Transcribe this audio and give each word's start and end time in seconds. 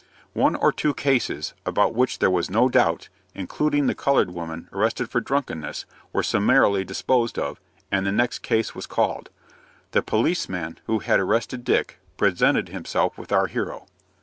One 0.33 0.55
or 0.55 0.71
two 0.71 0.95
cases, 0.95 1.53
about 1.63 1.93
which 1.93 2.17
there 2.17 2.31
was 2.31 2.49
no 2.49 2.69
doubt, 2.69 3.09
including 3.35 3.85
the 3.85 3.93
colored 3.93 4.31
woman 4.33 4.67
arrested 4.73 5.11
for 5.11 5.21
drunkenness, 5.21 5.85
were 6.11 6.23
summarily 6.23 6.83
disposed 6.83 7.37
of, 7.37 7.59
and 7.91 8.03
the 8.03 8.11
next 8.11 8.39
case 8.39 8.73
was 8.73 8.87
called. 8.87 9.29
The 9.91 10.01
policeman 10.01 10.79
who 10.87 10.97
had 11.05 11.19
arrested 11.19 11.63
Dick 11.63 11.99
presented 12.17 12.69
himself 12.69 13.15
with 13.15 13.31
our 13.31 13.45
hero. 13.45 13.85